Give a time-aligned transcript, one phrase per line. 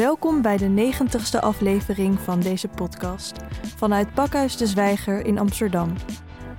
[0.00, 3.32] Welkom bij de negentigste aflevering van deze podcast
[3.76, 5.94] vanuit Pakhuis de Zwijger in Amsterdam.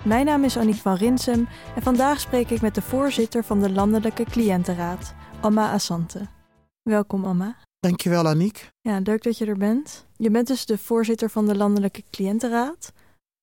[0.05, 3.71] Mijn naam is Aniek van Rinsem en vandaag spreek ik met de voorzitter van de
[3.71, 6.27] Landelijke Cliëntenraad, Amma Assante.
[6.81, 7.57] Welkom Amma.
[7.79, 8.71] Dankjewel Aniek.
[8.81, 10.07] Ja, leuk dat je er bent.
[10.17, 12.91] Je bent dus de voorzitter van de Landelijke Cliëntenraad.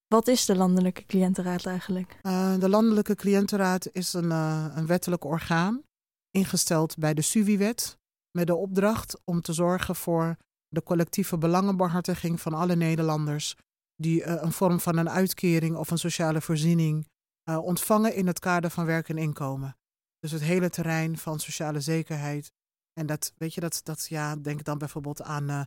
[0.06, 2.18] Wat is de Landelijke Cliëntenraad eigenlijk?
[2.22, 5.82] Uh, de Landelijke Cliëntenraad is een, uh, een wettelijk orgaan,
[6.30, 7.98] ingesteld bij de SUVI-wet,
[8.30, 10.36] met de opdracht om te zorgen voor
[10.68, 13.56] de collectieve belangenbehartiging van alle Nederlanders
[13.94, 17.08] die uh, een vorm van een uitkering of een sociale voorziening
[17.48, 19.76] ontvangen in het kader van werk en inkomen.
[20.18, 22.52] Dus het hele terrein van sociale zekerheid.
[22.92, 25.66] En dat, weet je, dat, dat ja, denk dan bijvoorbeeld aan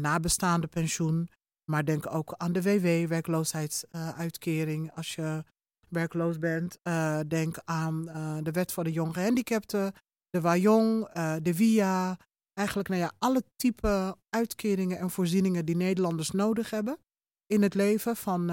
[0.00, 1.28] nabestaande pensioen,
[1.70, 5.44] maar denk ook aan de WW, werkloosheidsuitkering, als je
[5.92, 6.78] werkloos bent.
[6.82, 9.92] Uh, denk aan uh, de wet voor de jong gehandicapten,
[10.32, 12.18] de WAJONG, uh, de VIA.
[12.52, 16.98] Eigenlijk nou ja, alle type uitkeringen en voorzieningen die Nederlanders nodig hebben
[17.46, 18.16] in het leven.
[18.16, 18.50] Van,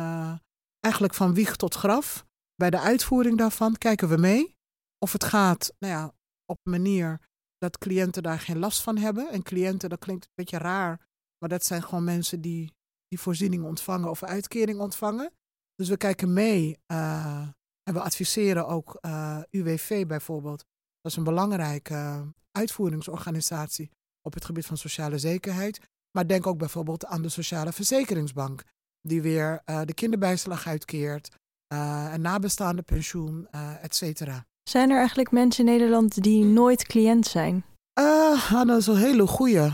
[0.79, 2.25] eigenlijk van wieg tot graf.
[2.55, 4.57] Bij de uitvoering daarvan kijken we mee
[4.99, 6.05] of het gaat nou ja,
[6.45, 7.19] op een manier
[7.57, 9.29] dat cliënten daar geen last van hebben.
[9.29, 11.07] En cliënten, dat klinkt een beetje raar,
[11.37, 15.33] maar dat zijn gewoon mensen die die voorziening ontvangen of uitkering ontvangen.
[15.75, 17.47] Dus we kijken mee uh,
[17.83, 20.65] en we adviseren ook eh, UWV bijvoorbeeld.
[21.01, 25.79] Dat is een belangrijke uitvoeringsorganisatie op het gebied van sociale zekerheid.
[26.11, 28.63] Maar denk ook bijvoorbeeld aan de Sociale Verzekeringsbank,
[29.01, 31.29] die weer uh, de kinderbijslag uitkeert,
[31.67, 33.47] een nabestaande pensioen,
[33.81, 34.45] et cetera.
[34.69, 37.65] Zijn er eigenlijk mensen in Nederland die nooit cliënt zijn?
[37.99, 39.71] Uh, dat is een hele goeie.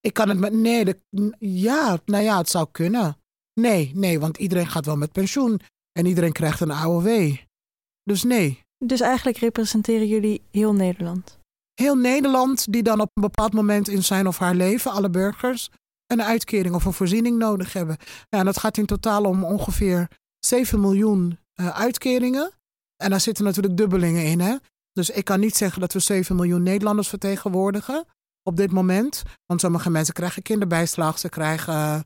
[0.00, 0.52] Ik kan het met.
[0.52, 1.00] Nee, de,
[1.38, 3.16] ja, nou ja, het zou kunnen.
[3.60, 5.60] Nee, nee, want iedereen gaat wel met pensioen
[5.92, 7.36] en iedereen krijgt een AOW.
[8.02, 8.63] Dus nee.
[8.78, 11.38] Dus eigenlijk representeren jullie heel Nederland?
[11.74, 15.70] Heel Nederland, die dan op een bepaald moment in zijn of haar leven, alle burgers,
[16.06, 17.96] een uitkering of een voorziening nodig hebben.
[18.28, 22.52] Ja, en dat gaat in totaal om ongeveer 7 miljoen uh, uitkeringen.
[22.96, 24.40] En daar zitten natuurlijk dubbelingen in.
[24.40, 24.56] Hè?
[24.92, 28.04] Dus ik kan niet zeggen dat we 7 miljoen Nederlanders vertegenwoordigen
[28.42, 29.22] op dit moment.
[29.46, 32.04] Want sommige mensen krijgen kinderbijslag, ze krijgen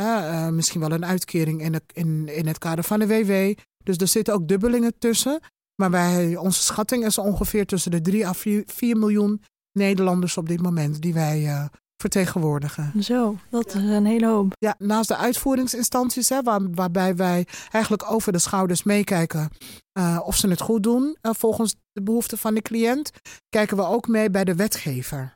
[0.00, 3.60] uh, misschien wel een uitkering in, in, in het kader van de WW.
[3.84, 5.40] Dus er zitten ook dubbelingen tussen.
[5.76, 9.42] Maar wij, onze schatting is ongeveer tussen de 3 à 4, 4 miljoen
[9.72, 11.64] Nederlanders op dit moment die wij uh,
[11.96, 13.02] vertegenwoordigen.
[13.02, 14.52] Zo, dat is een hele hoop.
[14.58, 19.50] Ja, naast de uitvoeringsinstanties, hè, waar, waarbij wij eigenlijk over de schouders meekijken
[19.98, 23.10] uh, of ze het goed doen uh, volgens de behoeften van de cliënt,
[23.48, 25.34] kijken we ook mee bij de wetgever.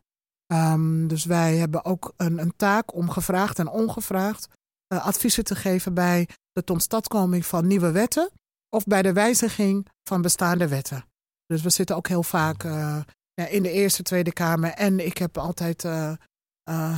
[0.53, 4.49] Um, dus wij hebben ook een, een, taak om gevraagd en ongevraagd
[4.88, 8.31] adviezen te geven bij de totstandkoming van nieuwe wetten
[8.70, 11.04] of bij de wijziging van bestaande wetten.
[11.46, 13.00] Dus we zitten ook heel vaak uh,
[13.34, 16.12] ja, in de Eerste, Tweede Kamer en ik heb altijd uh,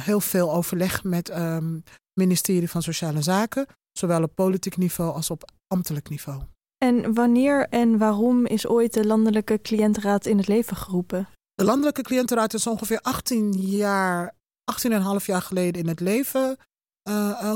[0.04, 1.82] heel veel overleg met het um,
[2.20, 6.42] ministerie van Sociale Zaken, zowel op politiek niveau als op ambtelijk niveau.
[6.84, 11.28] En wanneer en waarom is ooit de Landelijke Cliëntenraad in het leven geroepen?
[11.54, 14.34] De Landelijke Cliëntenraad is ongeveer 18 jaar,
[14.88, 16.56] 18,5 jaar geleden in het leven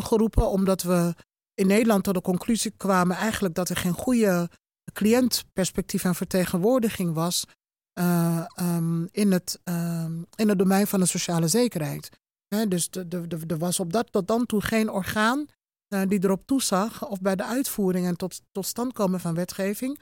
[0.00, 0.48] geroepen.
[0.48, 1.14] Omdat we
[1.54, 4.50] in Nederland tot de conclusie kwamen eigenlijk dat er geen goede
[4.92, 7.44] cliëntperspectief en vertegenwoordiging was
[7.98, 12.10] uh, um, in, het, um, in het domein van de sociale zekerheid.
[12.54, 12.88] He, dus
[13.48, 15.46] er was op dat tot dan toe geen orgaan
[16.08, 19.98] die erop toezag of bij de uitvoering en tot, tot stand komen van wetgeving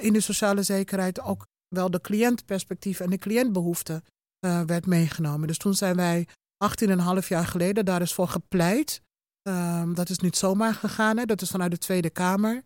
[0.00, 4.04] in de sociale zekerheid ook wel de cliëntperspectief en de cliëntbehoeften
[4.40, 5.46] werd meegenomen.
[5.46, 6.28] Dus toen zijn wij
[7.22, 9.02] 18,5 jaar geleden daar is voor gepleit.
[9.48, 11.24] Uh, dat is niet zomaar gegaan, hè.
[11.24, 12.62] dat is vanuit de Tweede Kamer.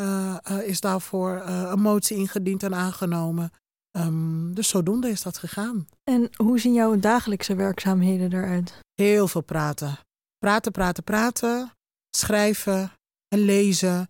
[0.00, 3.50] Uh, is daarvoor een motie ingediend en aangenomen.
[3.96, 5.86] Um, dus zodoende is dat gegaan.
[6.04, 8.80] En hoe zien jouw dagelijkse werkzaamheden eruit?
[8.94, 9.98] Heel veel praten.
[10.38, 11.72] Praten, praten, praten.
[12.16, 12.92] Schrijven
[13.28, 14.06] en lezen.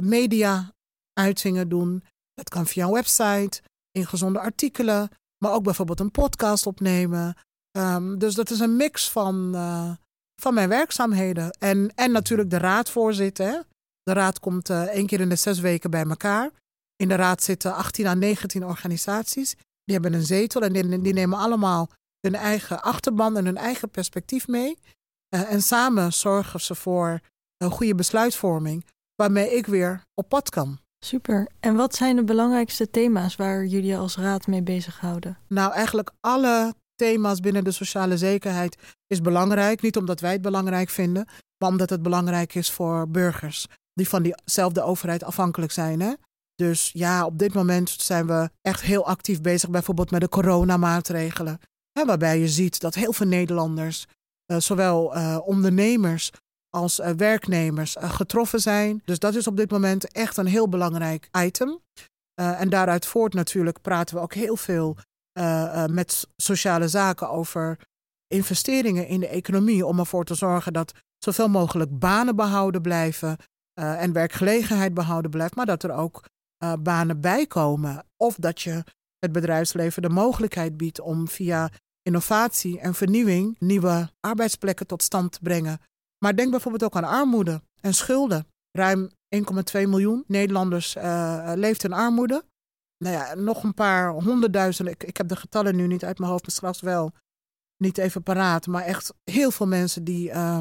[0.00, 0.72] media
[1.12, 2.04] uitingen doen.
[2.34, 5.08] Dat kan via een website ingezonde artikelen,
[5.44, 7.36] maar ook bijvoorbeeld een podcast opnemen.
[7.78, 9.54] Um, dus dat is een mix van,
[10.40, 11.50] van mijn werkzaamheden.
[11.58, 13.66] En, en natuurlijk de raad voorzitten.
[14.02, 16.50] De raad komt uh, één keer in de zes weken bij elkaar.
[16.96, 19.54] In de raad zitten 18 à 19 organisaties.
[19.84, 21.88] Die hebben een zetel en die, die nemen allemaal
[22.20, 24.78] hun eigen achterban en hun eigen perspectief mee.
[25.34, 27.20] Uh, en samen zorgen ze voor
[27.56, 28.84] een goede besluitvorming,
[29.14, 30.78] waarmee ik weer op pad kan.
[31.04, 31.48] Super.
[31.60, 35.38] En wat zijn de belangrijkste thema's waar jullie als raad mee bezighouden?
[35.46, 38.76] Nou, eigenlijk alle thema's binnen de sociale zekerheid
[39.06, 39.82] is belangrijk.
[39.82, 44.22] Niet omdat wij het belangrijk vinden, maar omdat het belangrijk is voor burgers die van
[44.22, 46.00] diezelfde overheid afhankelijk zijn.
[46.00, 46.12] Hè?
[46.54, 51.60] Dus ja, op dit moment zijn we echt heel actief bezig, bijvoorbeeld met de coronamaatregelen.
[51.92, 54.06] Hè, waarbij je ziet dat heel veel Nederlanders,
[54.46, 55.04] zowel
[55.44, 56.30] ondernemers
[56.76, 59.02] als werknemers, getroffen zijn.
[59.04, 61.80] Dus dat is op dit moment echt een heel belangrijk item.
[62.34, 64.96] en daaruit voort natuurlijk praten we ook heel veel
[65.90, 67.78] met sociale zaken over
[68.26, 73.36] investeringen in de economie om ervoor te zorgen dat zoveel mogelijk banen behouden blijven
[73.80, 76.24] uh, en werkgelegenheid behouden blijft, maar dat er ook
[76.64, 78.06] uh, banen bijkomen.
[78.16, 78.84] Of dat je
[79.18, 81.70] het bedrijfsleven de mogelijkheid biedt om via
[82.02, 85.78] innovatie en vernieuwing nieuwe arbeidsplekken tot stand te brengen.
[86.18, 88.46] Maar denk bijvoorbeeld ook aan armoede en schulden.
[88.70, 89.42] Ruim 1,2
[89.72, 92.44] miljoen Nederlanders uh, leeft in armoede.
[93.04, 96.30] Nou ja, nog een paar honderdduizend, ik, ik heb de getallen nu niet uit mijn
[96.30, 97.12] hoofd, maar straks wel
[97.76, 98.66] niet even paraat.
[98.66, 100.58] Maar echt heel veel mensen die uh,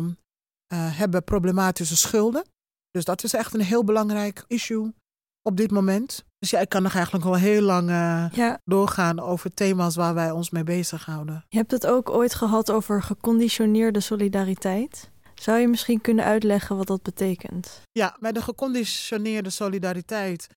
[0.70, 2.44] hebben problematische schulden.
[2.92, 4.94] Dus dat is echt een heel belangrijk issue
[5.42, 6.26] op dit moment.
[6.40, 10.32] Dus ja, ik kan nog eigenlijk wel heel lang uh, doorgaan over thema's waar wij
[10.32, 11.46] ons mee bezighouden.
[11.50, 15.10] Je hebt het ook ooit gehad over geconditioneerde solidariteit.
[15.36, 17.82] Zou je misschien kunnen uitleggen wat dat betekent?
[17.92, 20.48] Ja, bij de geconditioneerde solidariteit,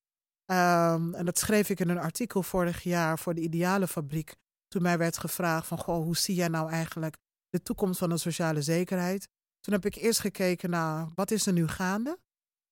[0.53, 4.35] um, en dat schreef ik in een artikel vorig jaar voor de Ideale Fabriek,
[4.69, 7.17] toen mij werd gevraagd van, goh, hoe zie jij nou eigenlijk
[7.49, 9.29] de toekomst van de sociale zekerheid?
[9.61, 12.19] Toen heb ik eerst gekeken naar wat is er nu gaande?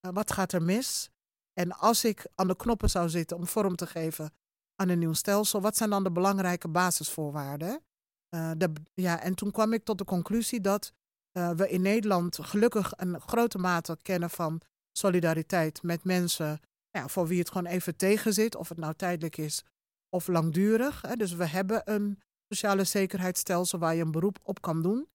[0.07, 1.11] Uh, wat gaat er mis?
[1.53, 4.33] En als ik aan de knoppen zou zitten om vorm te geven
[4.75, 7.83] aan een nieuw stelsel, wat zijn dan de belangrijke basisvoorwaarden?
[8.31, 10.93] De, ja, en toen kwam ik tot de conclusie dat
[11.33, 14.61] uh, we in Nederland gelukkig een grote mate kennen van
[14.93, 19.37] solidariteit met mensen ja, voor wie het gewoon even tegen zit, of het nou tijdelijk
[19.37, 19.65] is
[20.09, 21.03] of langdurig.
[21.03, 21.17] Hè.
[21.17, 22.19] Dus we hebben een
[22.53, 25.09] sociale zekerheidsstelsel waar je een beroep op kan doen.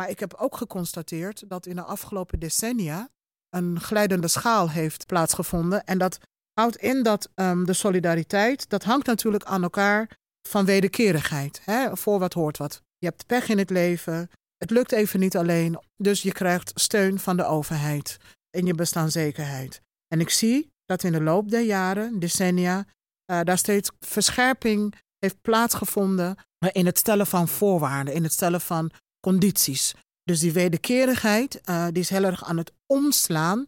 [0.00, 3.08] Maar ik heb ook geconstateerd dat in de afgelopen decennia
[3.48, 5.84] een glijdende schaal heeft plaatsgevonden.
[5.84, 6.18] En dat
[6.52, 10.18] houdt in dat um, de solidariteit, dat hangt natuurlijk aan elkaar
[10.48, 11.60] van wederkerigheid.
[11.64, 11.96] Hè?
[11.96, 12.82] Voor wat hoort wat.
[12.98, 17.18] Je hebt pech in het leven, het lukt even niet alleen, dus je krijgt steun
[17.18, 18.16] van de overheid
[18.50, 19.80] in je bestaanszekerheid.
[20.06, 22.84] En ik zie dat in de loop der jaren, decennia,
[23.32, 26.36] uh, daar steeds verscherping heeft plaatsgevonden
[26.72, 28.90] in het stellen van voorwaarden, in het stellen van
[29.20, 29.94] condities.
[30.22, 33.66] Dus die wederkerigheid uh, die is heel erg aan het omslaan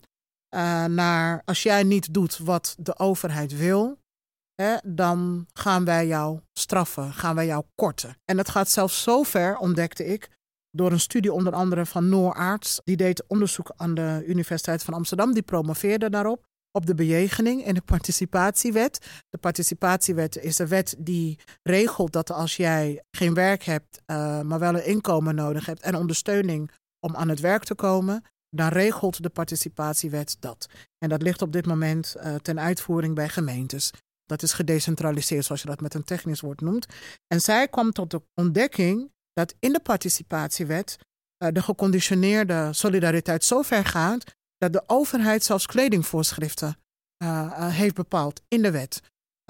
[0.55, 3.99] uh, naar als jij niet doet wat de overheid wil,
[4.55, 8.17] hè, dan gaan wij jou straffen, gaan wij jou korten.
[8.25, 10.31] En dat gaat zelfs zo ver, ontdekte ik,
[10.71, 12.81] door een studie onder andere van Noor Aarts.
[12.85, 17.75] Die deed onderzoek aan de Universiteit van Amsterdam, die promoveerde daarop op de bejegening en
[17.75, 19.23] de participatiewet.
[19.29, 24.59] De participatiewet is een wet die regelt dat als jij geen werk hebt, uh, maar
[24.59, 26.71] wel een inkomen nodig hebt en ondersteuning
[27.01, 30.69] om aan het werk te komen, dan regelt de participatiewet dat.
[30.99, 33.91] En dat ligt op dit moment uh, ten uitvoering bij gemeentes.
[34.25, 36.87] Dat is gedecentraliseerd, zoals je dat met een technisch woord noemt.
[37.27, 43.63] En zij kwam tot de ontdekking dat in de participatiewet uh, de geconditioneerde solidariteit zo
[43.63, 44.25] ver gaat
[44.63, 46.77] dat de overheid zelfs kledingvoorschriften
[47.23, 49.01] uh, heeft bepaald in de wet.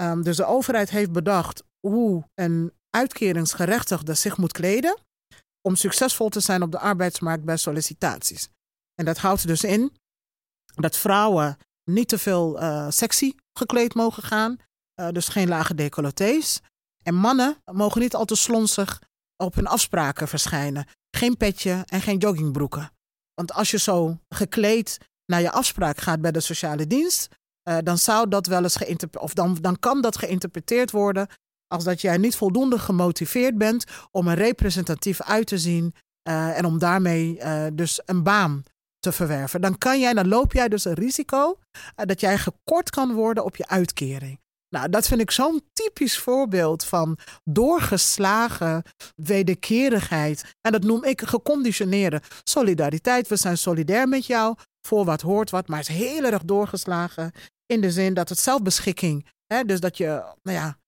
[0.01, 4.99] Um, dus de overheid heeft bedacht hoe een uitkeringsgerechtigde zich moet kleden
[5.69, 8.49] om succesvol te zijn op de arbeidsmarkt bij sollicitaties.
[8.95, 9.97] En dat houdt dus in
[10.75, 11.57] dat vrouwen
[11.91, 14.57] niet te veel uh, sexy gekleed mogen gaan,
[15.11, 16.61] dus geen lage decolletés.
[17.03, 19.03] En mannen mogen niet al te slonsig
[19.37, 20.87] op hun afspraken verschijnen.
[21.17, 22.93] Geen petje en geen joggingbroeken.
[23.43, 27.29] Want als je zo gekleed naar je afspraak gaat bij de sociale dienst,
[27.69, 31.27] uh, dan zou dat wel eens geïnterpreteerd, of dan, dan kan dat geïnterpreteerd worden
[31.67, 35.95] als dat jij niet voldoende gemotiveerd bent om er representatief uit te zien
[36.29, 38.63] uh, en om daarmee uh, dus een baan
[38.99, 39.61] te verwerven.
[39.61, 41.59] Dan kan jij, dan loop jij dus een risico
[41.95, 44.42] dat jij gekort kan worden op je uitkering.
[44.73, 48.83] Nou, dat vind ik zo'n typisch voorbeeld van doorgeslagen
[49.17, 50.55] wederkerigheid.
[50.61, 53.29] En dat noem ik geconditioneerde solidariteit.
[53.29, 57.33] We zijn solidair met jou voor wat hoort wat, maar is heel erg doorgeslagen
[57.67, 60.79] in de zin dat het zelfbeschikking, hè, dus dat je, nou ja,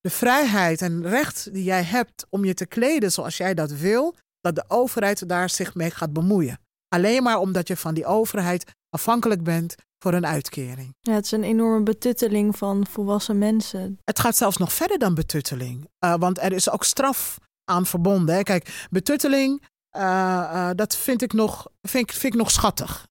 [0.00, 4.16] de vrijheid en recht die jij hebt om je te kleden zoals jij dat wil,
[4.40, 6.60] dat de overheid daar zich mee gaat bemoeien.
[6.88, 10.94] Alleen maar omdat je van die overheid afhankelijk bent voor een uitkering.
[11.00, 13.98] Ja, het is een enorme betutteling van volwassen mensen.
[14.04, 18.34] Het gaat zelfs nog verder dan betutteling, uh, want er is ook straf aan verbonden.
[18.34, 18.42] Hè.
[18.42, 23.08] Kijk, betutteling, uh, uh, dat vind ik, nog, vind, vind ik nog schattig.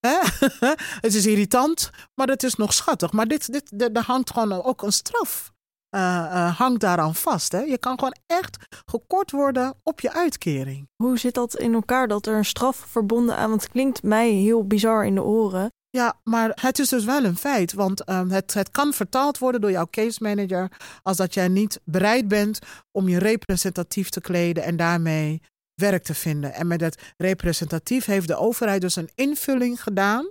[1.00, 3.12] het is irritant, maar het is nog schattig.
[3.12, 5.52] Maar dit, dit, er hangt gewoon ook een straf.
[5.96, 7.52] Uh, hangt daaraan vast.
[7.52, 7.60] Hè?
[7.60, 10.88] Je kan gewoon echt gekort worden op je uitkering.
[10.96, 13.48] Hoe zit dat in elkaar dat er een straf verbonden aan?
[13.48, 15.72] Want het klinkt mij heel bizar in de oren.
[15.90, 17.72] Ja, maar het is dus wel een feit.
[17.72, 20.70] Want ehm, het, het kan vertaald worden door jouw case manager.
[21.02, 22.58] als dat jij niet bereid bent
[22.90, 24.62] om je representatief te kleden.
[24.62, 25.42] en daarmee
[25.74, 26.54] werk te vinden.
[26.54, 30.28] En met het representatief heeft de overheid dus een invulling gedaan.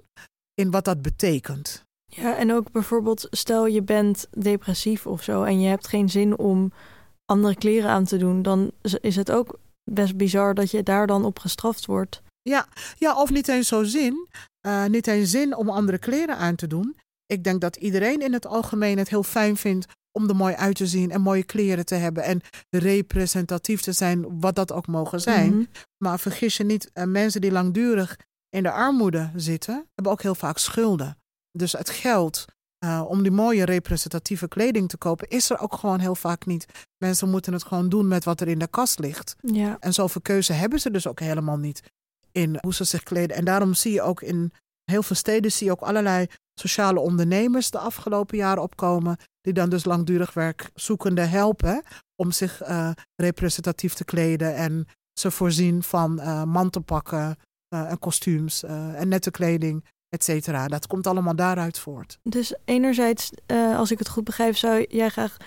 [0.53, 1.85] in wat dat betekent.
[2.05, 5.43] Ja, en ook bijvoorbeeld, stel je bent depressief of zo.
[5.43, 6.71] en je hebt geen zin om
[7.25, 8.41] andere kleren aan te doen.
[8.41, 8.71] dan
[9.01, 9.59] is het ook
[9.91, 12.21] best bizar dat je daar dan op gestraft wordt.
[12.41, 14.27] Ja, ja of niet eens zo zin.
[14.67, 16.95] Uh, niet eens zin om andere kleren aan te doen.
[17.25, 20.75] Ik denk dat iedereen in het algemeen het heel fijn vindt om er mooi uit
[20.75, 25.21] te zien en mooie kleren te hebben en representatief te zijn, wat dat ook mogen
[25.21, 25.53] zijn.
[25.53, 25.63] Mhm.
[25.97, 28.19] Maar vergis je niet, uh, mensen die langdurig
[28.49, 31.17] in de armoede zitten, hebben ook heel vaak schulden.
[31.51, 32.45] Dus het geld
[32.85, 36.65] uh, om die mooie representatieve kleding te kopen, is er ook gewoon heel vaak niet.
[36.97, 39.35] Mensen moeten het gewoon doen met wat er in de kast ligt.
[39.41, 39.77] Ja.
[39.79, 41.81] En zoveel keuze hebben ze dus ook helemaal niet
[42.37, 43.35] in hoe ze zich kleden.
[43.35, 44.51] En daarom zie je ook in
[44.91, 46.27] heel veel steden zie je ook allerlei
[46.59, 49.17] sociale ondernemers de afgelopen jaren opkomen.
[49.41, 51.83] Die dan dus langdurig werkzoekenden helpen
[52.15, 54.55] om zich uh, representatief te kleden.
[54.55, 54.87] En
[55.19, 57.37] ze voorzien van uh, mantelpakken
[57.75, 60.67] uh, en kostuums en nette kleding et cetera.
[60.67, 62.19] Dat komt allemaal daaruit voort.
[62.23, 63.31] Dus enerzijds,
[63.75, 65.37] als ik het goed begrijp, zou jij graag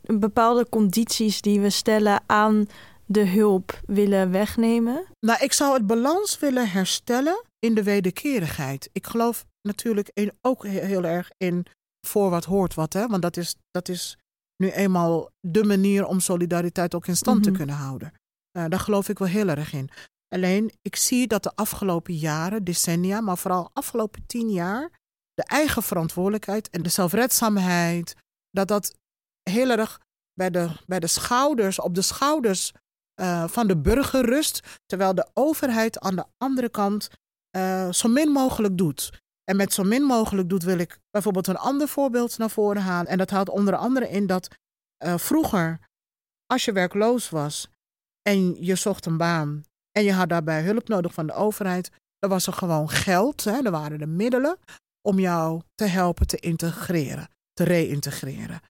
[0.00, 2.66] bepaalde condities die we stellen aan
[3.12, 5.06] de hulp willen wegnemen?
[5.20, 8.88] Nou, ik zou het balans willen herstellen in de wederkerigheid.
[8.92, 11.66] Ik geloof natuurlijk in, ook heel erg in
[12.06, 13.06] voor wat hoort wat, hè?
[13.06, 14.18] want dat is, dat is
[14.56, 17.52] nu eenmaal de manier om solidariteit ook in stand mm -hmm.
[17.52, 17.66] te mhm.
[17.66, 18.12] kunnen houden.
[18.58, 19.90] Uh, daar geloof ik wel heel erg in.
[20.34, 24.90] Alleen, ik zie dat de afgelopen jaren, decennia, maar vooral afgelopen tien jaar,
[25.34, 28.14] de eigen verantwoordelijkheid en de zelfredzaamheid,
[28.50, 28.94] dat dat
[29.50, 30.00] heel erg
[30.34, 32.72] bij de, bij de schouders, op de schouders
[33.20, 37.10] uh, van de burger rust, terwijl de overheid aan de andere kant
[37.56, 39.20] uh, zo min mogelijk doet.
[39.44, 43.10] En met zo min mogelijk doet wil ik bijvoorbeeld een ander voorbeeld naar voren halen.
[43.10, 44.48] En dat houdt onder andere in dat
[45.04, 45.78] uh, vroeger,
[46.46, 47.68] als je werkloos was
[48.22, 52.30] en je zocht een baan en je had daarbij hulp nodig van de overheid, dan
[52.30, 54.58] was er gewoon geld, hè, er waren de middelen
[55.08, 58.60] om jou te helpen te integreren, te reïntegreren.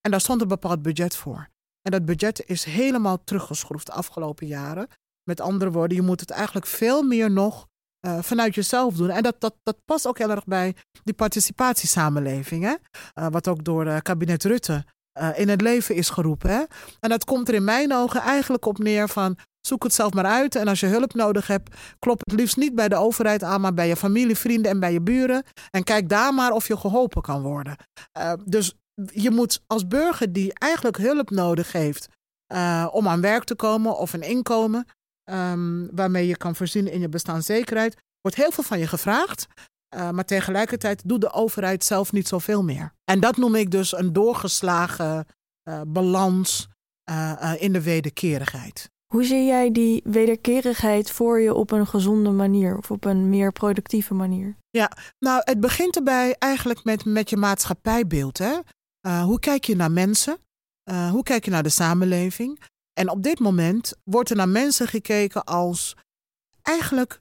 [0.00, 1.48] En daar stond een bepaald budget voor.
[1.88, 4.88] En dat budget is helemaal teruggeschroefd de afgelopen jaren.
[5.22, 7.66] Met andere woorden, je moet het eigenlijk veel meer nog
[8.06, 9.10] uh, vanuit jezelf doen.
[9.10, 12.64] En dat, dat, dat past ook heel erg bij die participatiesamenleving.
[12.64, 12.74] Hè?
[13.14, 14.84] Uh, wat ook door uh, kabinet Rutte
[15.34, 16.50] in het leven is geroepen.
[16.50, 16.62] Hè?
[17.00, 20.24] En dat komt er in mijn ogen eigenlijk op neer van Zoek het zelf maar
[20.24, 20.54] uit.
[20.54, 23.74] En als je hulp nodig hebt, klop het liefst niet bij de overheid aan, maar
[23.74, 25.44] bij je familie, vrienden en bij je buren.
[25.70, 27.76] En kijk daar maar of je geholpen kan worden.
[28.44, 28.74] Dus
[29.06, 32.08] je moet als burger die eigenlijk hulp nodig heeft
[32.52, 34.86] uh, om aan werk te komen of een inkomen,
[35.30, 39.46] um, waarmee je kan voorzien in je bestaanszekerheid, wordt heel veel van je gevraagd.
[39.96, 42.92] Uh, maar tegelijkertijd doet de overheid zelf niet zoveel meer.
[43.04, 45.26] En dat noem ik dus een doorgeslagen
[45.86, 46.68] balans
[47.58, 48.90] in de wederkerigheid.
[49.14, 53.52] Hoe zie jij die wederkerigheid voor je op een gezonde manier of op een meer
[53.52, 54.56] productieve manier?
[54.70, 58.38] Ja, nou, het begint erbij eigenlijk met, met je maatschappijbeeld.
[58.38, 58.58] Hè?
[59.06, 60.38] Uh, hoe kijk je naar mensen?
[60.90, 62.62] Uh, hoe kijk je naar de samenleving?
[62.92, 65.96] En op dit moment wordt er naar mensen gekeken als
[66.62, 67.20] eigenlijk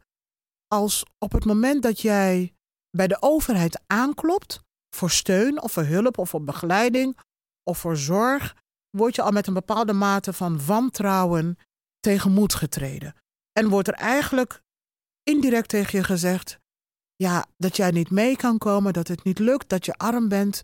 [0.68, 2.54] als op het moment dat jij
[2.90, 4.62] bij de overheid aanklopt
[4.96, 7.18] voor steun of voor hulp of voor begeleiding
[7.64, 8.56] of voor zorg,
[8.98, 11.58] word je al met een bepaalde mate van wantrouwen
[12.00, 13.16] tegenmoet getreden.
[13.52, 14.62] En wordt er eigenlijk
[15.24, 16.60] indirect tegen je gezegd:
[17.16, 20.64] ja, dat jij niet mee kan komen, dat het niet lukt, dat je arm bent.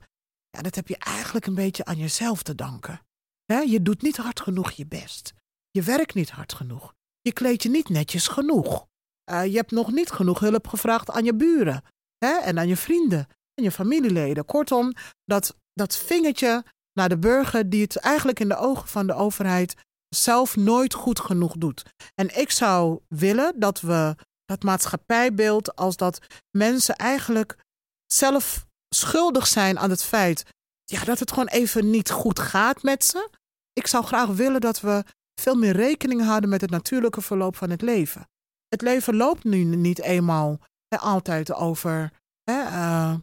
[0.57, 3.01] Ja, dat heb je eigenlijk een beetje aan jezelf te danken.
[3.45, 5.33] He, je doet niet hard genoeg je best.
[5.71, 6.93] Je werkt niet hard genoeg.
[7.21, 8.85] Je kleedt je niet netjes genoeg.
[9.31, 11.83] Uh, je hebt nog niet genoeg hulp gevraagd aan je buren
[12.17, 14.45] hè, en aan je vrienden en je familieleden.
[14.45, 14.93] Kortom,
[15.25, 19.75] dat, dat vingertje naar de burger die het eigenlijk in de ogen van de overheid
[20.15, 21.83] zelf nooit goed genoeg doet.
[22.15, 26.19] En ik zou willen dat we dat maatschappijbeeld, als dat
[26.57, 27.57] mensen eigenlijk
[28.05, 30.43] zelf schuldig zijn aan het feit
[30.85, 33.29] ja, dat het gewoon even niet goed gaat met ze.
[33.73, 35.03] Ik zou graag willen dat we
[35.41, 38.27] veel meer rekening houden met het natuurlijke verloop van het leven.
[38.67, 40.59] Het leven loopt nu niet eenmaal
[40.99, 42.11] altijd over,
[42.43, 43.15] hè, uh,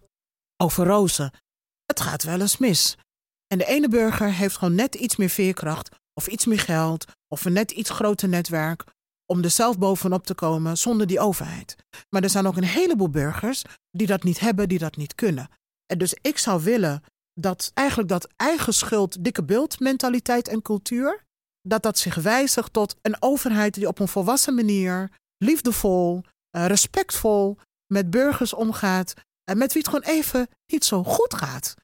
[0.57, 1.33] over rozen.
[1.85, 2.97] Het gaat wel eens mis.
[3.47, 7.45] En de ene burger heeft gewoon net iets meer veerkracht of iets meer geld of
[7.45, 8.85] een net iets groter netwerk
[9.27, 11.77] om er zelf bovenop te komen zonder die overheid.
[12.09, 15.49] Maar er zijn ook een heleboel burgers die dat niet hebben, die dat niet kunnen.
[15.97, 17.03] Dus ik zou willen
[17.41, 21.25] dat eigenlijk dat eigen schuld, dikke beeld, mentaliteit en cultuur,
[21.63, 26.23] dat dat zich wijzigt tot een overheid die op een volwassen manier, liefdevol,
[26.57, 27.59] uh, respectvol
[27.93, 31.75] met burgers omgaat En met wie het gewoon even niet zo goed gaat.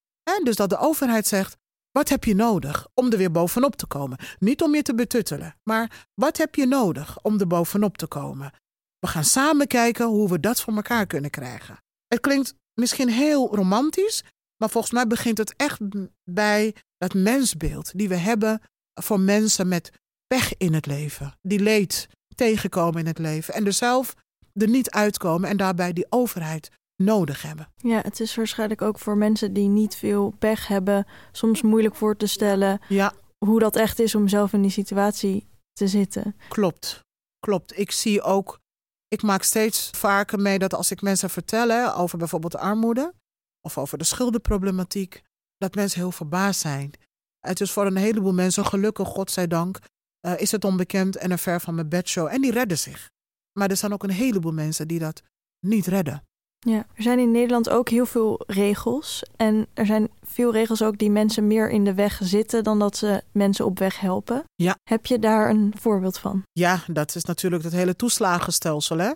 [0.42, 1.56] Dus dat de overheid zegt:
[1.90, 4.18] wat heb je nodig om er weer bovenop te komen?
[4.38, 8.52] Niet om je te betuttelen, maar wat heb je nodig om er bovenop te komen?
[8.98, 11.78] We gaan samen kijken hoe we dat voor elkaar kunnen krijgen.
[12.06, 14.22] Het klinkt misschien heel romantisch,
[14.56, 15.80] maar volgens mij begint het echt
[16.24, 18.60] bij dat mensbeeld die we hebben
[19.00, 19.90] voor mensen met
[20.26, 24.14] pech in het leven, die leed tegenkomen in het leven en er zelf
[24.52, 27.68] er niet uitkomen en daarbij die overheid nodig hebben.
[27.76, 32.16] Ja, het is waarschijnlijk ook voor mensen die niet veel pech hebben, soms moeilijk voor
[32.16, 33.12] te stellen ja.
[33.38, 36.36] hoe dat echt is om zelf in die situatie te zitten.
[36.48, 37.00] Klopt,
[37.38, 37.78] klopt.
[37.78, 38.58] Ik zie ook,
[39.08, 43.14] ik maak steeds vaker mee dat als ik mensen vertel over bijvoorbeeld armoede
[43.60, 45.22] of over de schuldenproblematiek,
[45.56, 46.90] dat mensen heel verbaasd zijn.
[47.40, 49.78] Het is voor een heleboel mensen, gelukkig, godzijdank,
[50.26, 52.26] uh, is het onbekend en een ver van mijn bedshow.
[52.26, 53.10] En die redden zich.
[53.58, 55.22] Maar er zijn ook een heleboel mensen die dat
[55.66, 56.24] niet redden.
[56.58, 59.22] Ja, er zijn in Nederland ook heel veel regels.
[59.36, 62.96] En er zijn veel regels ook die mensen meer in de weg zitten dan dat
[62.96, 64.44] ze mensen op weg helpen.
[64.54, 64.76] Ja.
[64.82, 66.42] Heb je daar een voorbeeld van?
[66.52, 68.98] Ja, dat is natuurlijk het hele toeslagenstelsel.
[68.98, 69.12] Hè?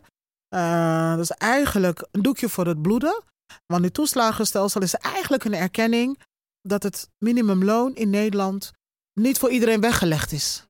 [0.55, 3.23] Uh, dat is eigenlijk een doekje voor het bloeden.
[3.67, 6.19] Want het toeslagenstelsel is eigenlijk een erkenning
[6.69, 8.73] dat het minimumloon in Nederland
[9.21, 10.65] niet voor iedereen weggelegd is.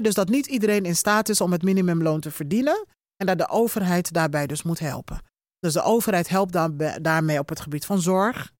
[0.00, 2.86] dus dat niet iedereen in staat is om het minimumloon te verdienen
[3.16, 5.20] en dat de overheid daarbij dus moet helpen.
[5.62, 6.52] Dus de overheid helpt
[7.02, 8.52] daarmee op het gebied van zorg.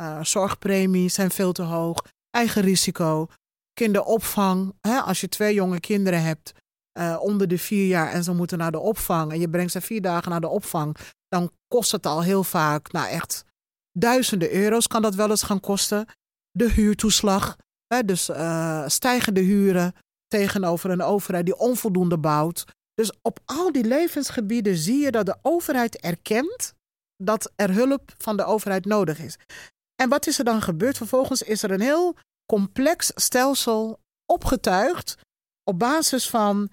[0.00, 3.26] Uh, zorgpremies zijn veel te hoog, eigen risico,
[3.72, 4.74] kinderopvang.
[4.80, 6.52] Hè, als je twee jonge kinderen hebt
[6.98, 9.80] uh, onder de vier jaar en ze moeten naar de opvang en je brengt ze
[9.80, 10.96] vier dagen naar de opvang,
[11.28, 13.44] dan kost het al heel vaak, nou echt
[13.92, 16.06] duizenden euro's kan dat wel eens gaan kosten.
[16.50, 19.94] De huurtoeslag, hè, dus uh, stijgende huren
[20.26, 22.64] tegenover een overheid die onvoldoende bouwt.
[22.98, 26.74] Dus op al die levensgebieden zie je dat de overheid erkent
[27.22, 29.36] dat er hulp van de overheid nodig is.
[30.02, 30.96] En wat is er dan gebeurd?
[30.96, 32.16] Vervolgens is er een heel
[32.52, 34.00] complex stelsel
[34.32, 35.16] opgetuigd
[35.64, 36.72] op basis van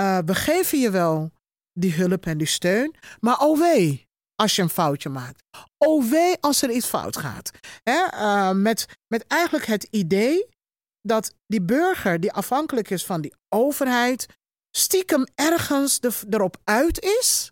[0.00, 1.30] uh, we geven je wel
[1.72, 5.42] die hulp en die steun, maar oh wee als je een foutje maakt.
[5.78, 7.50] Oh wee als er iets fout gaat.
[7.82, 8.06] Hè?
[8.12, 10.48] Uh, met, met eigenlijk het idee
[11.00, 14.26] dat die burger die afhankelijk is van die overheid,
[14.76, 17.50] stiekem ergens erop uit is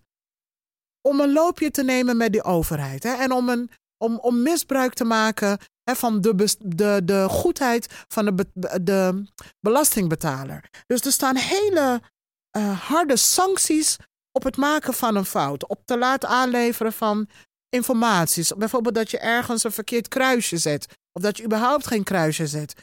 [1.08, 3.02] om een loopje te nemen met die overheid.
[3.02, 3.12] Hè?
[3.12, 3.70] En om, een,
[4.04, 8.46] om, om misbruik te maken hè, van de, de, de goedheid van de,
[8.82, 10.70] de belastingbetaler.
[10.86, 12.00] Dus er staan hele
[12.56, 13.96] uh, harde sancties
[14.32, 15.66] op het maken van een fout.
[15.66, 17.28] Op te laat aanleveren van
[17.68, 18.52] informaties.
[18.56, 20.86] Bijvoorbeeld dat je ergens een verkeerd kruisje zet.
[21.12, 22.82] Of dat je überhaupt geen kruisje zet.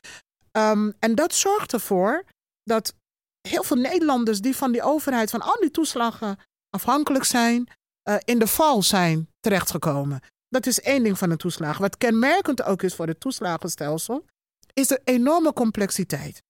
[0.51, 2.23] Um, en dat zorgt ervoor
[2.63, 2.93] dat
[3.41, 6.38] heel veel Nederlanders die van die overheid, van al die toeslagen
[6.69, 7.69] afhankelijk zijn,
[8.10, 10.19] uh, in de val zijn terechtgekomen.
[10.49, 11.82] Dat is één ding van de toeslagen.
[11.82, 14.25] Wat kenmerkend ook is voor het toeslagenstelsel,
[14.73, 16.43] is de enorme complexiteit.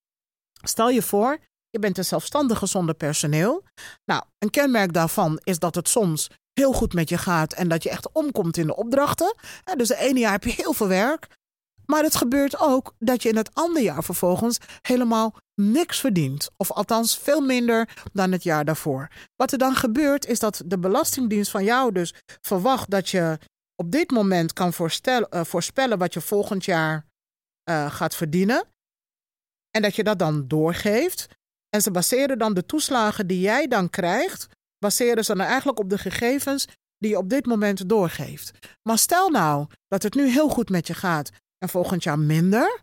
[0.63, 3.63] Stel je voor, je bent een zelfstandige zonder personeel.
[4.05, 7.83] Nou, een kenmerk daarvan is dat het soms heel goed met je gaat en dat
[7.83, 9.35] je echt omkomt in de opdrachten.
[9.77, 11.27] dus de ene jaar heb je heel veel werk.
[11.91, 16.49] Maar het gebeurt ook dat je in het andere jaar vervolgens helemaal niks verdient.
[16.57, 19.07] Of althans veel minder dan het jaar daarvoor.
[19.35, 23.39] Wat er dan gebeurt is dat de Belastingdienst van jou dus verwacht dat je
[23.75, 27.05] op dit moment kan uh, voorspellen wat je volgend jaar
[27.69, 28.65] uh, gaat verdienen.
[29.71, 31.27] En dat je dat dan doorgeeft.
[31.69, 34.47] En ze baseren dan de toeslagen die jij dan krijgt,
[34.79, 38.51] baseren ze dan eigenlijk op de gegevens die je op dit moment doorgeeft.
[38.83, 41.29] Maar stel nou dat het nu heel goed met je gaat
[41.63, 42.81] en volgend jaar minder,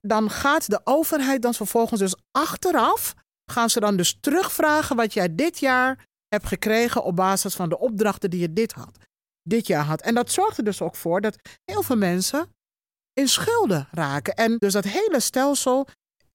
[0.00, 3.14] dan gaat de overheid dan vervolgens dus achteraf,
[3.50, 7.78] gaan ze dan dus terugvragen wat jij dit jaar hebt gekregen op basis van de
[7.78, 8.98] opdrachten die je dit had.
[9.42, 10.00] Dit jaar had.
[10.00, 12.54] En dat zorgt er dus ook voor dat heel veel mensen
[13.12, 14.34] in schulden raken.
[14.34, 15.88] En dus dat hele stelsel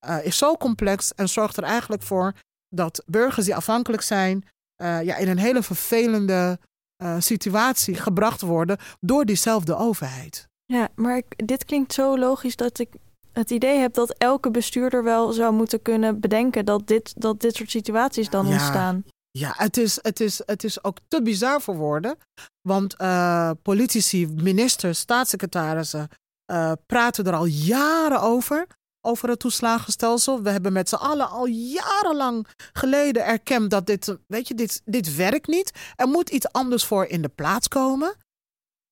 [0.08, 2.34] uh, is zo complex en zorgt er eigenlijk voor
[2.70, 4.46] dat burgers die afhankelijk zijn,
[4.82, 6.60] uh, ja, in een hele vervelende
[7.04, 10.49] uh, situatie gebracht worden door diezelfde overheid.
[10.74, 12.90] Ja, maar ik, dit klinkt zo logisch dat ik
[13.32, 17.56] het idee heb dat elke bestuurder wel zou moeten kunnen bedenken dat dit, dat dit
[17.56, 19.04] soort situaties dan ja, ontstaan.
[19.32, 22.18] Ja, het is, het, is, het is ook te bizar voor woorden.
[22.62, 26.08] Want uh, politici, ministers, staatssecretarissen
[26.52, 28.68] uh, praten er al jaren over.
[29.02, 30.42] Over het toeslagenstelsel.
[30.42, 35.16] We hebben met z'n allen al jarenlang geleden erkend dat dit, weet je, dit, dit
[35.16, 35.72] werkt niet.
[35.96, 38.16] Er moet iets anders voor in de plaats komen.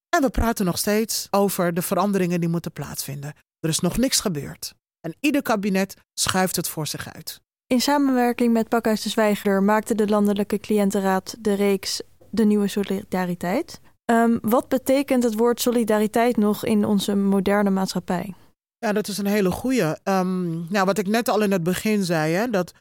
[0.09, 3.33] En we praten nog steeds over de veranderingen die moeten plaatsvinden.
[3.59, 4.73] Er is nog niks gebeurd.
[5.01, 7.41] En ieder kabinet schuift het voor zich uit.
[7.67, 13.79] In samenwerking met Pakhuis de Zwijger maakte de Landelijke Cliëntenraad de reeks De Nieuwe Solidariteit.
[14.11, 18.33] Um, wat betekent het woord solidariteit nog in onze moderne maatschappij?
[18.77, 19.83] Ja, dat is een hele goeie.
[20.03, 22.73] Um, nou, wat ik net al in het begin zei, hè, dat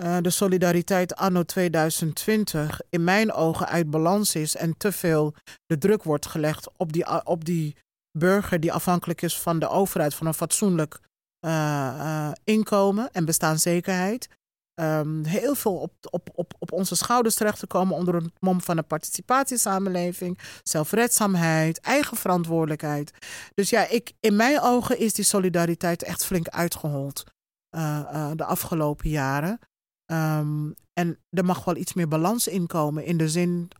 [0.00, 5.34] uh, de solidariteit anno 2020 in mijn ogen uit balans is en te veel
[5.66, 7.76] de druk wordt gelegd op die, op die
[8.18, 11.00] burger die afhankelijk is van de overheid, van een fatsoenlijk
[11.46, 11.50] uh,
[11.96, 14.28] uh, inkomen en bestaanszekerheid.
[14.80, 18.60] Um, heel veel op, op, op, op onze schouders terecht te komen onder het mom
[18.60, 23.12] van een participatiesamenleving, zelfredzaamheid, eigen verantwoordelijkheid.
[23.54, 27.24] Dus ja, ik, in mijn ogen is die solidariteit echt flink uitgehold
[28.36, 29.58] de afgelopen jaren.
[30.06, 33.70] Um, en er mag wel iets meer balans in komen in de zin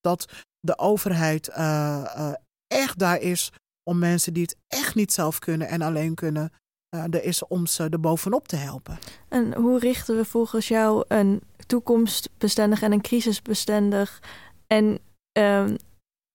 [0.00, 2.32] dat de overheid uh,
[2.66, 3.52] echt daar is
[3.90, 6.52] om mensen die het echt niet zelf kunnen en alleen kunnen
[6.96, 8.98] uh, er is om ze er bovenop te helpen.
[9.28, 14.22] En hoe richten we volgens jou een toekomstbestendig en een crisisbestendig
[14.66, 14.98] en
[15.38, 15.76] um,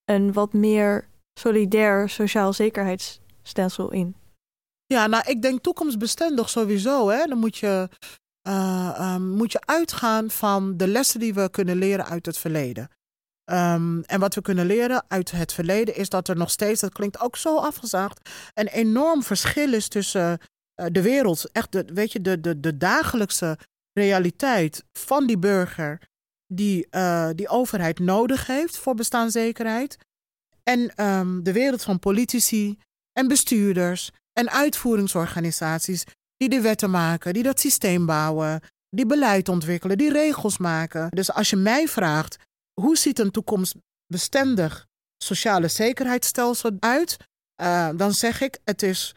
[0.06, 1.08] een wat meer
[1.40, 4.16] solidair sociaal zekerheidsstelsel in?
[4.86, 7.10] Ja, nou, ik denk toekomstbestendig sowieso.
[7.10, 7.26] Hè.
[7.26, 7.90] Dan moet je,
[8.48, 12.90] uh, moet je uitgaan van de lessen die we kunnen leren uit het verleden.
[13.52, 16.94] Um, en wat we kunnen leren uit het verleden is dat er nog steeds, dat
[16.94, 20.40] klinkt ook zo afgezaagd, een enorm verschil is tussen
[20.82, 23.58] uh, de wereld, echt de, weet je, de, de, de dagelijkse
[23.94, 26.02] realiteit van die burger
[26.48, 29.98] die uh, die overheid nodig heeft voor bestaanszekerheid.
[30.64, 32.80] En um, de wereld van politici
[33.12, 36.04] en bestuurders en uitvoeringsorganisaties
[36.38, 41.10] die de wetten maken, die dat systeem bouwen, die beleid ontwikkelen, die regels maken.
[41.10, 42.38] Dus als je mij vraagt,
[42.82, 44.86] hoe ziet een toekomstbestendig
[45.24, 47.18] sociale zekerheidsstelsel uit?
[47.62, 49.16] Uh, dan zeg ik, het is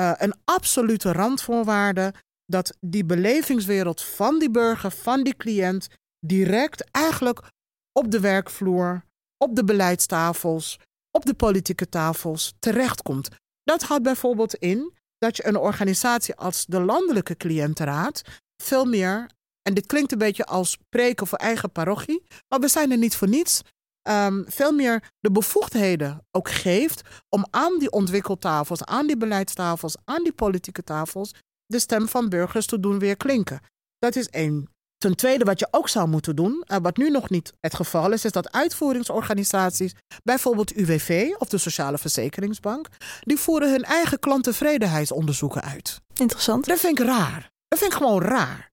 [0.00, 2.14] uh, een absolute randvoorwaarde
[2.46, 5.88] dat die belevingswereld van die burger, van die cliënt,
[6.26, 7.50] direct eigenlijk
[7.92, 9.04] op de werkvloer,
[9.36, 10.78] op de beleidstafels,
[11.10, 13.28] op de politieke tafels terechtkomt.
[13.62, 18.22] Dat houdt bijvoorbeeld in dat je een organisatie als de Landelijke Cliëntenraad
[18.62, 19.30] veel meer
[19.62, 23.16] en dit klinkt een beetje als preken voor eigen parochie, maar we zijn er niet
[23.16, 23.62] voor niets.
[24.08, 30.22] Um, veel meer de bevoegdheden ook geeft om aan die ontwikkeltafels, aan die beleidstafels, aan
[30.22, 31.34] die politieke tafels,
[31.66, 33.60] de stem van burgers te doen weer klinken.
[33.98, 34.68] Dat is één.
[35.02, 38.12] Ten tweede, wat je ook zou moeten doen, en wat nu nog niet het geval
[38.12, 42.88] is, is dat uitvoeringsorganisaties, bijvoorbeeld UWV of de Sociale Verzekeringsbank,
[43.20, 46.00] die voeren hun eigen klanttevredenheidsonderzoeken uit.
[46.14, 46.66] Interessant.
[46.66, 47.50] Dat vind ik raar.
[47.68, 48.70] Dat vind ik gewoon raar.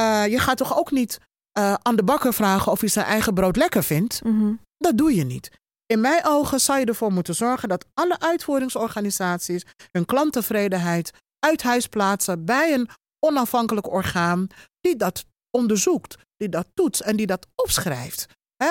[0.00, 1.18] Uh, je gaat toch ook niet
[1.58, 4.24] uh, aan de bakker vragen of hij zijn eigen brood lekker vindt?
[4.24, 4.60] Mm -hmm.
[4.76, 5.50] Dat doe je niet.
[5.86, 11.86] In mijn ogen zou je ervoor moeten zorgen dat alle uitvoeringsorganisaties hun klanttevredenheid uit huis
[11.86, 14.46] plaatsen bij een onafhankelijk orgaan
[14.80, 18.26] die dat onderzoekt, die dat toetst en die dat opschrijft.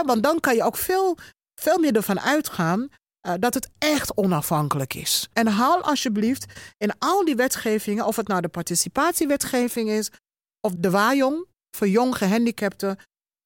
[0.05, 1.17] Want dan kan je ook veel,
[1.61, 2.89] veel meer ervan uitgaan
[3.27, 5.29] uh, dat het echt onafhankelijk is.
[5.33, 6.45] En haal alsjeblieft
[6.77, 10.09] in al die wetgevingen, of het nou de participatiewetgeving is,
[10.67, 11.45] of de Wajong
[11.77, 12.97] voor jong gehandicapten.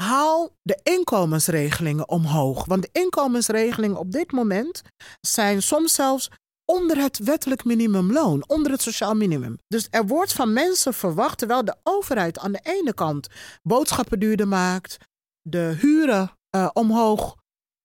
[0.03, 2.65] Haal de inkomensregelingen omhoog.
[2.65, 4.81] Want de inkomensregelingen op dit moment
[5.21, 6.29] zijn soms zelfs
[6.65, 9.57] onder het wettelijk minimumloon, onder het sociaal minimum.
[9.67, 13.27] Dus er wordt van mensen verwacht, terwijl de overheid aan de ene kant
[13.63, 14.97] boodschappen duurder maakt,
[15.41, 17.35] de huren uh, omhoog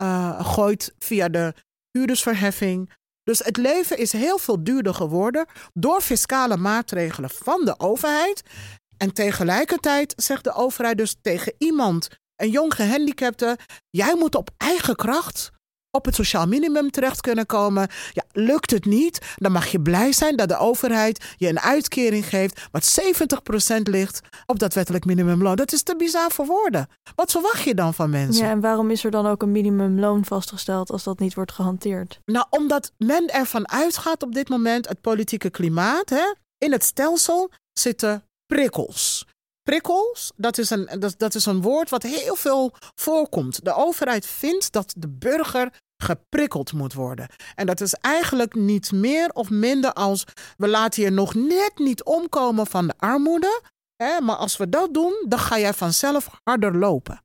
[0.02, 1.54] uh, gooit via de
[1.90, 2.92] huurdersverheffing.
[3.22, 8.42] Dus het leven is heel veel duurder geworden door fiscale maatregelen van de overheid.
[8.96, 13.58] En tegelijkertijd zegt de overheid dus tegen iemand, een jong gehandicapte,
[13.90, 15.50] jij moet op eigen kracht
[15.90, 17.88] op het sociaal minimum terecht kunnen komen.
[18.12, 22.26] Ja, lukt het niet, dan mag je blij zijn dat de overheid je een uitkering
[22.26, 23.00] geeft wat
[23.78, 25.56] 70% ligt op dat wettelijk minimumloon.
[25.56, 26.88] Dat is te bizar voor woorden.
[27.14, 28.44] Wat verwacht je dan van mensen?
[28.44, 32.20] Ja, en waarom is er dan ook een minimumloon vastgesteld als dat niet wordt gehanteerd?
[32.24, 37.50] Nou, omdat men ervan uitgaat op dit moment, het politieke klimaat, hè, in het stelsel
[37.72, 39.26] zitten prikkels.
[39.70, 43.64] Prikkels, dat is, een, dat, dat is een woord wat heel veel voorkomt.
[43.64, 47.28] De overheid vindt dat de burger geprikkeld moet worden.
[47.54, 50.24] En dat is eigenlijk niet meer of minder als
[50.56, 53.62] we laten je nog net niet omkomen van de armoede.
[53.96, 57.22] Hè, maar als we dat doen, dan ga jij vanzelf harder lopen.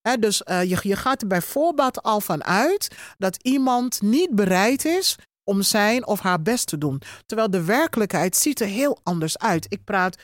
[0.00, 4.84] Hè, dus uh, je, je gaat er bijvoorbeeld al van uit dat iemand niet bereid
[4.84, 7.02] is om zijn of haar best te doen.
[7.26, 9.66] Terwijl de werkelijkheid ziet er heel anders uit.
[9.68, 10.16] Ik praat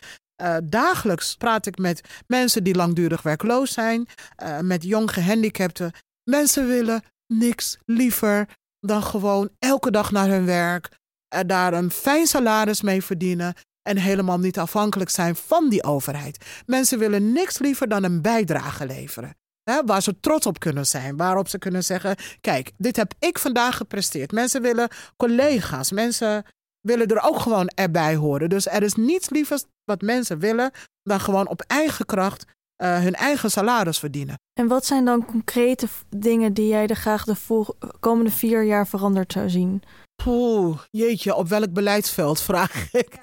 [0.42, 4.06] uh, dagelijks praat ik met mensen die langdurig werkloos zijn,
[4.42, 5.92] uh, met jong gehandicapten.
[6.30, 8.48] Mensen willen niks liever
[8.80, 10.88] dan gewoon elke dag naar hun werk,
[11.34, 16.62] uh, daar een fijn salaris mee verdienen en helemaal niet afhankelijk zijn van die overheid.
[16.66, 19.36] Mensen willen niks liever dan een bijdrage leveren.
[19.70, 21.16] Hè, waar ze trots op kunnen zijn.
[21.16, 24.32] Waarop ze kunnen zeggen: Kijk, dit heb ik vandaag gepresteerd.
[24.32, 25.90] Mensen willen collega's.
[25.90, 26.44] Mensen
[26.86, 28.48] willen er ook gewoon erbij horen.
[28.48, 30.70] Dus er is niets lievers wat mensen willen
[31.02, 32.44] dan gewoon op eigen kracht
[32.82, 34.38] uh, hun eigen salaris verdienen.
[34.60, 37.66] En wat zijn dan concrete dingen die jij er graag de
[38.00, 39.82] komende vier jaar veranderd zou zien?
[40.26, 43.18] Oeh, jeetje, op welk beleidsveld vraag ik?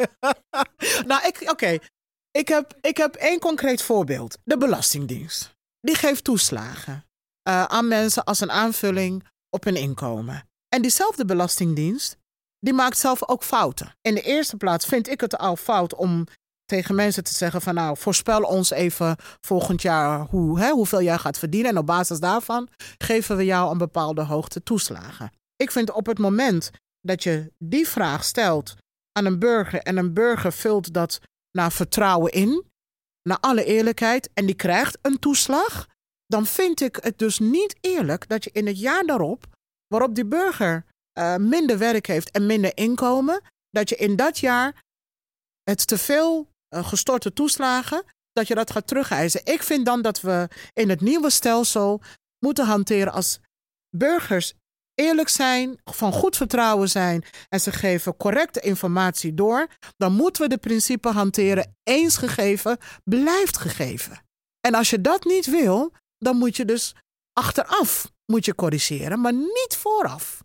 [1.10, 1.78] nou, ik, oké.
[2.32, 4.38] Ik, heb, ik heb één concreet voorbeeld.
[4.44, 5.56] De Belastingdienst.
[5.80, 7.06] Die geeft toeslagen
[7.50, 10.48] uh, aan mensen als een aanvulling op hun inkomen.
[10.70, 12.18] En diezelfde Belastingdienst,
[12.64, 13.96] die maakt zelf ook fouten.
[14.02, 16.26] In de eerste plaats vind ik het al fout om
[16.66, 21.18] tegen mensen te zeggen van nou, voorspel ons even volgend jaar hoe, hè, hoeveel jij
[21.18, 21.72] gaat verdienen.
[21.72, 25.32] En op basis daarvan geven we jou een bepaalde hoogte toeslagen.
[25.56, 26.72] Ik vind op het moment
[27.02, 28.76] dat je die vraag stelt
[29.12, 31.20] aan een burger en een burger vult dat
[31.52, 32.66] naar vertrouwen in,
[33.30, 35.88] naar alle eerlijkheid en die krijgt een toeslag,
[36.26, 39.46] dan vind ik het dus niet eerlijk dat je in het jaar daarop,
[39.88, 40.86] waarop die burger
[41.20, 44.84] uh, minder werk heeft en minder inkomen, dat je in dat jaar
[45.64, 49.42] het te veel uh, gestorte toeslagen, dat je dat gaat terugeisen.
[49.44, 52.02] Ik vind dan dat we in het nieuwe stelsel
[52.40, 53.40] moeten hanteren als
[53.98, 54.54] burgers
[54.96, 60.50] eerlijk zijn, van goed vertrouwen zijn en ze geven correcte informatie door, dan moeten we
[60.50, 64.22] de principe hanteren: eens gegeven, blijft gegeven.
[64.60, 66.96] En als je dat niet wil, dan moet je dus
[67.34, 70.44] achteraf moet je corrigeren, maar niet vooraf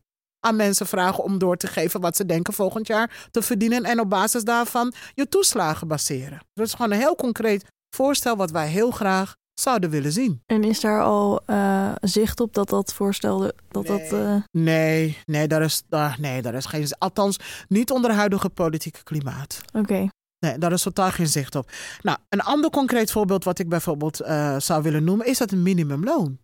[0.48, 4.00] aan mensen vragen om door te geven wat ze denken volgend jaar te verdienen en
[4.00, 6.40] op basis daarvan je toeslagen baseren.
[6.54, 7.64] Dat is gewoon een heel concreet
[7.96, 10.42] voorstel wat wij heel graag zouden willen zien.
[10.46, 13.98] En is daar al uh, zicht op dat dat voorstel dat nee.
[13.98, 14.12] dat?
[14.12, 14.34] Uh...
[14.50, 16.86] Nee, nee, daar is, daar, nee, daar is geen.
[16.98, 19.60] Althans, niet onder het huidige politieke klimaat.
[19.72, 20.08] Oké.
[20.38, 21.70] Nee, daar is totaal geen zicht op.
[22.02, 25.62] Nou, een ander concreet voorbeeld wat ik bijvoorbeeld uh, zou willen noemen, is dat een
[25.62, 26.38] minimumloon.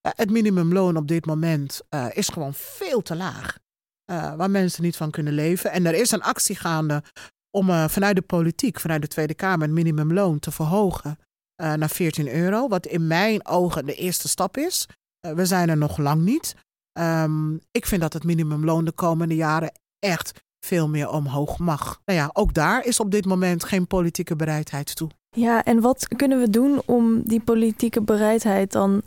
[0.00, 3.58] Het minimumloon op dit moment uh, is gewoon veel te laag.
[4.10, 5.70] Uh, waar mensen niet van kunnen leven.
[5.70, 7.02] En er is een actie gaande
[7.50, 11.18] om vanuit de politiek, vanuit de Tweede Kamer, het minimumloon te verhogen
[11.56, 12.68] naar 14 euro.
[12.68, 14.86] Wat in mijn ogen de eerste stap is.
[15.20, 16.54] we zijn er nog lang niet.
[16.98, 22.00] Um, ik vind dat het minimumloon de komende jaren echt veel meer omhoog mag.
[22.04, 25.10] Nou ja, ook daar is op dit moment geen politieke bereidheid toe.
[25.36, 29.02] Ja, en wat kunnen we doen om die politieke bereidheid dan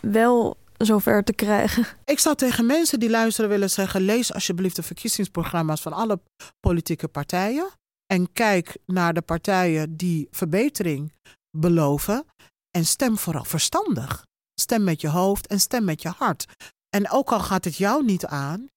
[0.00, 1.86] wel zover te krijgen.
[2.04, 6.20] Ik zou tegen mensen die luisteren willen zeggen: lees alsjeblieft de verkiezingsprogramma's van alle
[6.60, 7.70] politieke partijen.
[8.06, 11.12] En kijk naar de partijen die verbetering
[11.50, 12.24] beloven.
[12.70, 14.24] En stem vooral verstandig.
[14.60, 16.46] Stem met je hoofd en stem met je hart.
[16.88, 18.68] En ook al gaat het jou niet aan,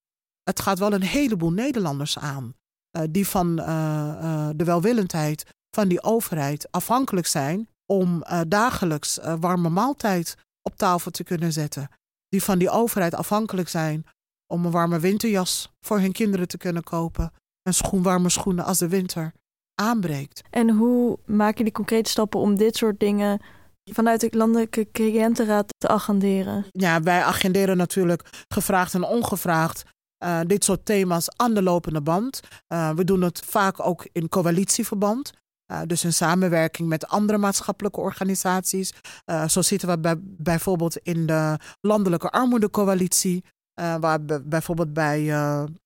[0.43, 2.53] het gaat wel een heleboel Nederlanders aan.
[2.97, 9.69] Uh, die van uh, uh, de welwillendheid van die overheid afhankelijk zijn om dagelijks warme
[9.69, 11.89] maaltijd op tafel te kunnen zetten.
[12.29, 14.05] Die van die overheid afhankelijk zijn
[14.47, 17.31] om een warme winterjas voor hun kinderen te kunnen kopen.
[17.61, 19.33] En schoen, warme schoenen als de winter
[19.75, 20.41] aanbreekt.
[20.49, 23.41] En hoe maak je die concrete stappen om dit soort dingen
[23.83, 26.65] vanuit de landelijke cliëntenraad te agenderen?
[26.71, 29.83] Ja, wij agenderen natuurlijk gevraagd en ongevraagd
[30.23, 32.41] uh, dit soort thema's aan de lopende band.
[32.73, 35.31] Uh, we doen het vaak ook in coalitieverband.
[35.71, 38.93] Uh, dus in samenwerking met andere maatschappelijke organisaties.
[39.25, 43.43] Uh, zo zitten we bij, bijvoorbeeld in de Landelijke Armoedecoalitie.
[43.79, 45.21] Uh, waar bijvoorbeeld bij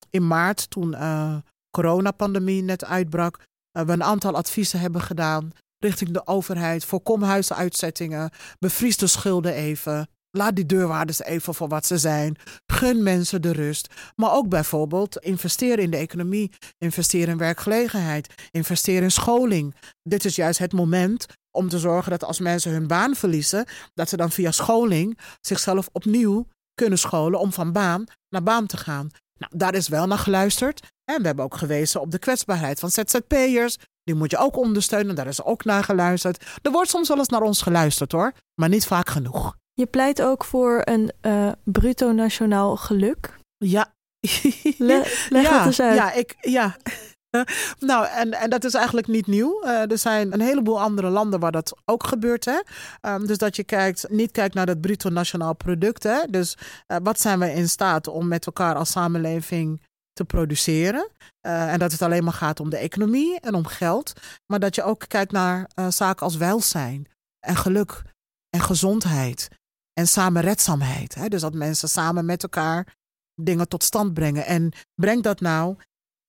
[0.10, 3.40] in maart, toen de coronapandemie net uitbrak,
[3.72, 6.86] we een aantal adviezen hebben gedaan richting de overheid.
[6.86, 10.08] Voorkom huisuitzettingen, bevries de schulden even.
[10.38, 12.36] Laat die deurwaarders even voor wat ze zijn.
[12.66, 13.94] Gun mensen de rust.
[14.16, 16.52] Maar ook bijvoorbeeld investeren in de economie.
[16.78, 18.34] Investeren in werkgelegenheid.
[18.52, 19.76] Investeren in scholing.
[20.04, 24.10] Dit is juist het moment om te zorgen dat als mensen hun baan verliezen, dat
[24.10, 29.10] ze dan via scholing zichzelf opnieuw kunnen scholen om van baan naar baan te gaan.
[29.40, 30.80] Nou, daar is wel naar geluisterd.
[31.06, 33.78] En we hebben ook gewezen op de kwetsbaarheid van ZZP'ers.
[34.04, 35.16] Die moet je ook ondersteunen.
[35.16, 36.46] Daar is ook naar geluisterd.
[36.62, 39.56] Er wordt soms wel eens naar ons geluisterd hoor, maar niet vaak genoeg.
[39.74, 43.38] Je pleit ook voor een uh, bruto nationaal geluk.
[43.58, 43.94] Ja.
[44.78, 45.96] Le leg ja, het eens uit.
[45.96, 46.76] Ja, ik, ja.
[47.80, 49.64] nou, en, en dat is eigenlijk niet nieuw.
[49.64, 52.46] Uh, er zijn een heleboel andere landen waar dat ook gebeurt.
[52.46, 52.60] Hè?
[53.14, 56.04] Um, dus dat je kijkt, niet kijkt naar het bruto nationaal product.
[56.04, 56.20] Hè?
[56.30, 56.58] Dus
[56.88, 59.82] uh, wat zijn we in staat om met elkaar als samenleving
[60.14, 61.10] te produceren.
[61.48, 64.14] Uh, en dat het alleen maar gaat om de economie en om geld.
[64.46, 67.08] Maar dat je ook kijkt naar zaken als welzijn
[67.40, 68.02] en geluk
[68.50, 69.50] en gezondheid
[69.94, 71.16] en samenredzaamheid.
[71.16, 71.28] Hè?
[71.28, 72.96] Dus dat mensen samen met elkaar
[73.42, 74.46] dingen tot stand brengen.
[74.46, 75.76] En breng dat nou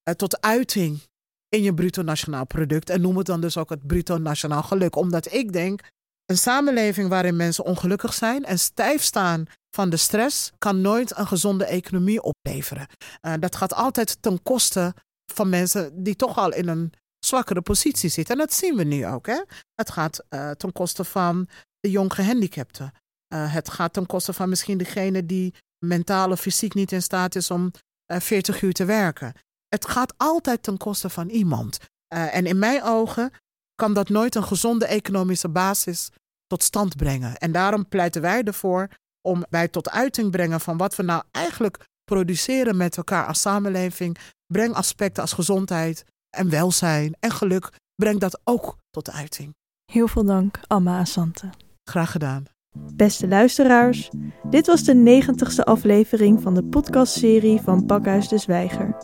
[0.08, 1.02] uh, tot uiting
[1.48, 2.90] in je bruto nationaal product.
[2.90, 4.96] En noem het dan dus ook het bruto nationaal geluk.
[4.96, 5.80] Omdat ik denk
[6.26, 11.26] Een samenleving waarin mensen ongelukkig zijn en stijf staan van de stress kan nooit een
[11.26, 12.86] gezonde economie opleveren.
[13.26, 14.94] Uh, dat gaat altijd ten koste
[15.32, 16.92] van mensen die toch al in een
[17.26, 18.34] zwakkere positie zitten.
[18.34, 19.26] En dat zien we nu ook.
[19.26, 19.42] Hè?
[19.74, 21.48] Het gaat uh, ten koste van
[21.80, 22.92] de jong gehandicapten.
[23.34, 27.34] Uh, het gaat ten koste van misschien degene die mentaal of fysiek niet in staat
[27.34, 27.70] is om
[28.06, 29.32] 40 uur te werken.
[29.68, 31.78] Het gaat altijd ten koste van iemand.
[32.08, 33.30] en in mijn ogen
[33.74, 36.10] kan dat nooit een gezonde economische basis
[36.46, 37.36] tot stand brengen.
[37.36, 38.88] En daarom pleiten wij ervoor
[39.20, 44.18] om bij tot uiting brengen van wat we nou eigenlijk produceren met elkaar als samenleving.
[44.46, 46.04] Breng aspecten als gezondheid
[46.36, 49.54] en welzijn en geluk, breng dat ook tot uiting.
[49.92, 51.50] Heel veel dank, Amma Asante.
[51.84, 52.53] Graag gedaan.
[52.96, 54.10] Beste luisteraars,
[54.50, 58.96] dit was de negentigste aflevering van de podcastserie van Pakhuis de Zwijger.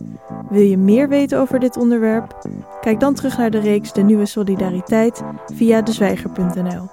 [0.51, 2.49] Wil je meer weten over dit onderwerp?
[2.81, 5.23] Kijk dan terug naar de reeks De Nieuwe Solidariteit
[5.55, 6.89] via dezwijger.nl.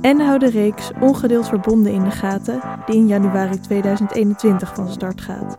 [0.00, 5.20] En hou de reeks Ongedeeld Verbonden in de gaten, die in januari 2021 van start
[5.20, 5.58] gaat.